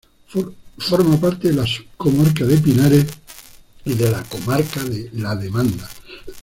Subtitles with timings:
[0.79, 3.05] Forma parte de la subcomarca de Pinares
[3.85, 5.87] y de la comarca de La Demanda.